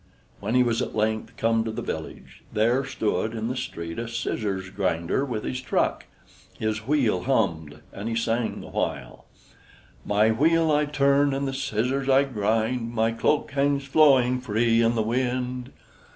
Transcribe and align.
When 0.39 0.55
he 0.55 0.63
was 0.63 0.81
at 0.81 0.95
length 0.95 1.37
come 1.37 1.63
to 1.63 1.69
the 1.71 1.83
village, 1.83 2.41
there 2.51 2.83
stood 2.83 3.35
in 3.35 3.49
the 3.49 3.55
street 3.55 3.99
a 3.99 4.07
scissors 4.07 4.71
grinder 4.71 5.23
with 5.23 5.43
his 5.43 5.61
truck. 5.61 6.05
His 6.57 6.87
wheel 6.87 7.25
hummed, 7.25 7.81
and 7.93 8.09
he 8.09 8.15
sang 8.15 8.61
the 8.61 8.69
while: 8.69 9.25
"My 10.03 10.31
wheel 10.31 10.71
I 10.71 10.85
turn, 10.85 11.35
and 11.35 11.47
the 11.47 11.53
scissors 11.53 12.09
I 12.09 12.23
grind, 12.23 12.81
And 12.81 12.93
my 12.95 13.11
cloak 13.11 13.51
hangs 13.51 13.85
flowing 13.85 14.41
free 14.41 14.81
in 14.81 14.95
the 14.95 15.03
wind." 15.03 15.71